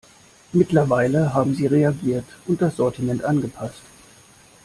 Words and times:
Mittlerweile 0.51 1.31
haben 1.35 1.53
sie 1.53 1.67
reagiert 1.67 2.25
und 2.47 2.59
das 2.59 2.77
Sortiment 2.77 3.23
angepasst. 3.23 3.83